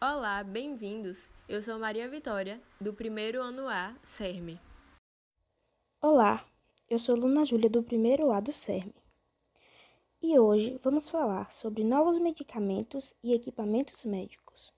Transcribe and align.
Olá, 0.00 0.44
bem-vindos! 0.44 1.28
Eu 1.48 1.60
sou 1.60 1.76
Maria 1.76 2.08
Vitória, 2.08 2.62
do 2.80 2.94
primeiro 2.94 3.42
ano 3.42 3.68
A, 3.68 3.96
CERME. 4.00 4.60
Olá, 6.00 6.46
eu 6.88 7.00
sou 7.00 7.16
Luna 7.16 7.44
Júlia, 7.44 7.68
do 7.68 7.82
primeiro 7.82 8.30
A 8.30 8.38
do 8.38 8.52
CERME. 8.52 8.94
E 10.22 10.38
hoje 10.38 10.78
vamos 10.84 11.10
falar 11.10 11.52
sobre 11.52 11.82
novos 11.82 12.20
medicamentos 12.20 13.12
e 13.24 13.34
equipamentos 13.34 14.04
médicos. 14.04 14.72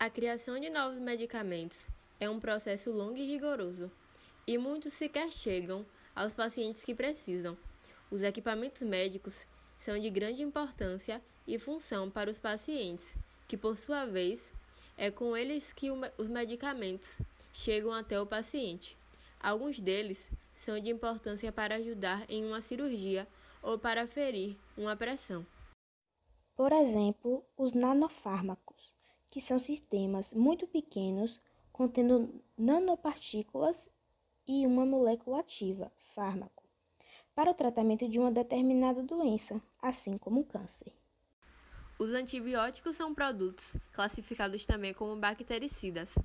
A 0.00 0.08
criação 0.08 0.58
de 0.58 0.70
novos 0.70 0.98
medicamentos 0.98 1.86
é 2.18 2.30
um 2.30 2.40
processo 2.40 2.90
longo 2.90 3.18
e 3.18 3.26
rigoroso, 3.26 3.92
e 4.46 4.56
muitos 4.56 4.94
sequer 4.94 5.30
chegam 5.30 5.84
aos 6.16 6.32
pacientes 6.32 6.82
que 6.82 6.94
precisam. 6.94 7.58
Os 8.10 8.22
equipamentos 8.22 8.80
médicos 8.80 9.46
são 9.78 9.98
de 9.98 10.10
grande 10.10 10.42
importância 10.42 11.22
e 11.46 11.58
função 11.58 12.10
para 12.10 12.30
os 12.30 12.38
pacientes, 12.38 13.16
que 13.46 13.56
por 13.56 13.76
sua 13.76 14.04
vez 14.04 14.52
é 14.96 15.10
com 15.10 15.36
eles 15.36 15.72
que 15.72 15.88
os 15.90 16.28
medicamentos 16.28 17.18
chegam 17.52 17.94
até 17.94 18.20
o 18.20 18.26
paciente. 18.26 18.96
Alguns 19.40 19.80
deles 19.80 20.32
são 20.54 20.78
de 20.78 20.90
importância 20.90 21.52
para 21.52 21.76
ajudar 21.76 22.28
em 22.28 22.44
uma 22.44 22.60
cirurgia 22.60 23.26
ou 23.62 23.78
para 23.78 24.06
ferir 24.06 24.56
uma 24.76 24.96
pressão. 24.96 25.46
Por 26.56 26.72
exemplo, 26.72 27.44
os 27.56 27.72
nanofármacos, 27.72 28.92
que 29.30 29.40
são 29.40 29.58
sistemas 29.58 30.32
muito 30.32 30.66
pequenos 30.66 31.40
contendo 31.72 32.42
nanopartículas 32.56 33.88
e 34.44 34.66
uma 34.66 34.84
molécula 34.84 35.38
ativa, 35.38 35.92
fármaco, 35.96 36.67
para 37.38 37.52
o 37.52 37.54
tratamento 37.54 38.08
de 38.08 38.18
uma 38.18 38.32
determinada 38.32 39.00
doença, 39.00 39.62
assim 39.80 40.18
como 40.18 40.40
o 40.40 40.44
câncer. 40.44 40.92
Os 41.96 42.12
antibióticos 42.12 42.96
são 42.96 43.14
produtos 43.14 43.76
classificados 43.92 44.66
também 44.66 44.92
como 44.92 45.14
bactericidas. 45.14 46.16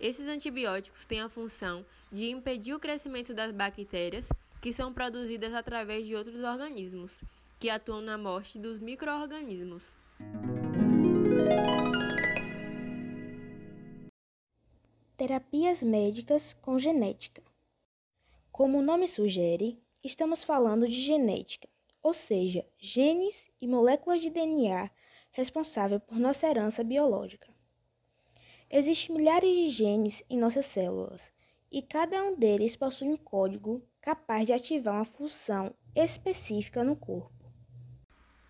Esses 0.00 0.26
antibióticos 0.26 1.04
têm 1.04 1.20
a 1.20 1.28
função 1.28 1.84
de 2.10 2.30
impedir 2.30 2.72
o 2.72 2.80
crescimento 2.80 3.34
das 3.34 3.52
bactérias 3.52 4.30
que 4.62 4.72
são 4.72 4.94
produzidas 4.94 5.52
através 5.52 6.06
de 6.06 6.16
outros 6.16 6.42
organismos, 6.42 7.22
que 7.60 7.68
atuam 7.68 8.00
na 8.00 8.16
morte 8.16 8.58
dos 8.58 8.80
microorganismos. 8.80 9.94
Terapias 15.18 15.82
médicas 15.82 16.56
com 16.62 16.78
genética. 16.78 17.42
Como 18.50 18.78
o 18.78 18.82
nome 18.82 19.06
sugere, 19.06 19.81
estamos 20.02 20.44
falando 20.44 20.88
de 20.88 21.00
genética, 21.00 21.68
ou 22.02 22.12
seja, 22.12 22.66
genes 22.78 23.50
e 23.60 23.66
moléculas 23.66 24.20
de 24.20 24.30
DNA 24.30 24.90
responsável 25.30 26.00
por 26.00 26.18
nossa 26.18 26.46
herança 26.46 26.82
biológica. 26.82 27.48
Existem 28.70 29.16
milhares 29.16 29.50
de 29.50 29.70
genes 29.70 30.22
em 30.28 30.38
nossas 30.38 30.66
células 30.66 31.30
e 31.70 31.80
cada 31.80 32.22
um 32.22 32.34
deles 32.34 32.76
possui 32.76 33.08
um 33.08 33.16
código 33.16 33.82
capaz 34.00 34.46
de 34.46 34.52
ativar 34.52 34.94
uma 34.94 35.04
função 35.04 35.74
específica 35.94 36.82
no 36.82 36.96
corpo. 36.96 37.32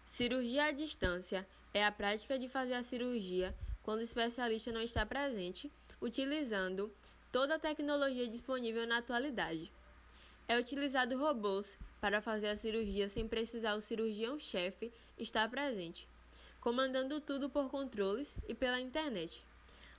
Cirurgia 0.05 0.64
à 0.64 0.72
distância 0.72 1.47
é 1.72 1.84
a 1.84 1.92
prática 1.92 2.39
de 2.39 2.48
fazer 2.48 2.75
a 2.75 2.83
cirurgia 2.83 3.55
quando 3.83 4.00
o 4.00 4.05
especialista 4.05 4.72
não 4.72 4.83
está 4.83 5.05
presente, 5.05 5.72
utilizando 6.00 6.92
toda 7.31 7.55
a 7.56 7.59
tecnologia 7.59 8.28
disponível 8.28 8.87
na 8.87 8.98
atualidade. 8.98 9.72
É 10.48 10.58
utilizado 10.58 11.18
robôs 11.18 11.78
para 12.00 12.20
fazer 12.20 12.48
a 12.48 12.56
cirurgia 12.56 13.08
sem 13.08 13.28
precisar 13.28 13.74
o 13.74 13.80
cirurgião-chefe 13.80 14.92
estar 15.18 15.48
presente, 15.48 16.08
comandando 16.60 17.20
tudo 17.20 17.48
por 17.48 17.70
controles 17.70 18.38
e 18.48 18.54
pela 18.54 18.81
internet. 18.81 19.44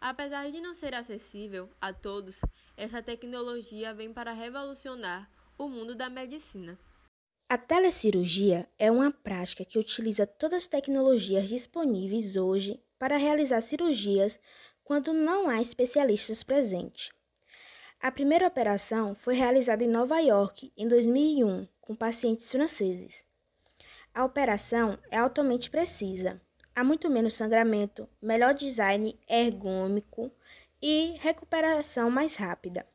Apesar 0.02 0.52
de 0.52 0.60
não 0.60 0.74
ser 0.74 0.94
acessível 0.94 1.70
a 1.80 1.94
todos, 1.94 2.42
essa 2.76 3.02
tecnologia 3.02 3.94
vem 3.94 4.12
para 4.12 4.34
revolucionar 4.34 5.30
o 5.58 5.70
mundo 5.70 5.96
da 5.96 6.10
medicina. 6.10 6.78
A 7.50 7.58
telecirurgia 7.58 8.68
é 8.78 8.92
uma 8.92 9.12
prática 9.12 9.64
que 9.64 9.78
utiliza 9.80 10.26
todas 10.26 10.64
as 10.64 10.68
tecnologias 10.68 11.48
disponíveis 11.48 12.36
hoje 12.36 12.82
para 12.98 13.16
realizar 13.16 13.62
cirurgias 13.62 14.40
quando 14.84 15.14
não 15.14 15.48
há 15.48 15.62
especialistas 15.62 16.44
presentes. 16.44 17.12
A 18.04 18.12
primeira 18.12 18.46
operação 18.46 19.16
foi 19.16 19.34
realizada 19.34 19.82
em 19.82 19.88
Nova 19.88 20.20
York 20.20 20.74
em 20.76 20.90
2001 20.90 21.66
com 21.80 21.96
pacientes 21.96 22.52
franceses. 22.52 23.26
A 24.14 24.26
operação 24.26 25.00
é 25.10 25.18
altamente 25.18 25.70
precisa. 25.70 26.42
Há 26.76 26.84
muito 26.84 27.10
menos 27.10 27.34
sangramento, 27.34 28.10
melhor 28.22 28.54
design 28.54 29.18
ergômico 29.26 30.30
e 30.82 31.16
recuperação 31.22 32.12
mais 32.12 32.36
rápida. 32.36 32.86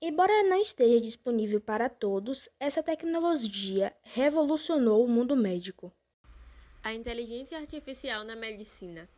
Embora 0.00 0.44
não 0.44 0.60
esteja 0.60 1.00
disponível 1.00 1.60
para 1.60 1.88
todos, 1.88 2.48
essa 2.60 2.80
tecnologia 2.80 3.92
revolucionou 4.04 5.04
o 5.04 5.08
mundo 5.08 5.34
médico. 5.34 5.92
A 6.80 6.94
inteligência 6.94 7.58
artificial 7.58 8.22
na 8.22 8.36
medicina. 8.36 9.08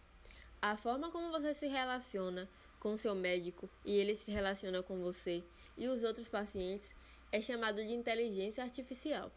A 0.62 0.78
forma 0.78 1.10
como 1.10 1.30
você 1.30 1.52
se 1.52 1.66
relaciona 1.66 2.48
com 2.80 2.96
seu 2.96 3.14
médico 3.14 3.70
e 3.84 3.92
ele 3.92 4.14
se 4.16 4.32
relaciona 4.32 4.82
com 4.82 5.00
você 5.00 5.44
e 5.76 5.86
os 5.86 6.02
outros 6.02 6.28
pacientes 6.28 6.94
é 7.30 7.40
chamado 7.40 7.76
de 7.76 7.92
inteligência 7.92 8.64
artificial. 8.64 9.30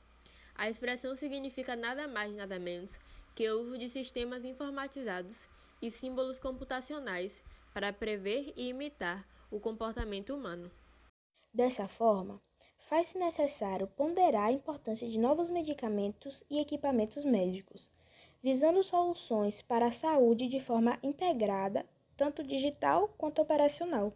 A 0.55 0.69
expressão 0.69 1.15
significa 1.15 1.75
nada 1.75 2.07
mais 2.07 2.33
nada 2.33 2.57
menos 2.57 2.99
que 3.35 3.49
o 3.49 3.61
uso 3.61 3.77
de 3.77 3.89
sistemas 3.89 4.43
informatizados 4.43 5.47
e 5.81 5.91
símbolos 5.91 6.39
computacionais 6.39 7.43
para 7.73 7.91
prever 7.91 8.53
e 8.55 8.69
imitar 8.69 9.27
o 9.51 9.59
comportamento 9.59 10.33
humano. 10.33 10.71
Dessa 11.53 11.87
forma, 11.87 12.41
faz-se 12.77 13.17
necessário 13.17 13.87
ponderar 13.87 14.47
a 14.47 14.51
importância 14.51 15.07
de 15.07 15.19
novos 15.19 15.49
medicamentos 15.49 16.43
e 16.49 16.59
equipamentos 16.59 17.25
médicos, 17.25 17.89
visando 18.41 18.83
soluções 18.83 19.61
para 19.61 19.87
a 19.87 19.91
saúde 19.91 20.47
de 20.47 20.59
forma 20.59 20.97
integrada 21.01 21.85
tanto 22.15 22.43
digital 22.43 23.07
quanto 23.17 23.41
operacional. 23.41 24.13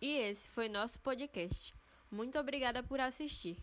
E 0.00 0.16
esse 0.18 0.48
foi 0.48 0.68
nosso 0.68 1.00
podcast. 1.00 1.74
Muito 2.10 2.38
obrigada 2.38 2.82
por 2.82 3.00
assistir. 3.00 3.56